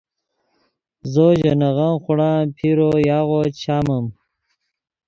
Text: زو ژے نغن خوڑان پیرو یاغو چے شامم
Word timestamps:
زو 1.11 1.27
ژے 1.39 1.53
نغن 1.61 1.93
خوڑان 2.03 2.43
پیرو 2.57 2.91
یاغو 3.09 3.41
چے 3.53 3.57
شامم 3.61 4.05